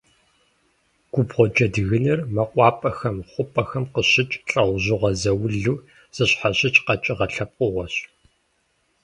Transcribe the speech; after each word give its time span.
Губгъуэ 1.13 1.45
джэдгынр 1.53 2.19
мэкъупӏэхэм, 2.35 3.17
хъупӏэхэм 3.31 3.85
къыщыкӏ, 3.93 4.35
лӏэужьыгъуэ 4.49 5.11
заулу 5.21 5.75
зэщхьэщыкӏ 6.15 6.81
къэкӏыгъэ 6.85 7.27
лъэпкъыгъуэщ. 7.33 7.95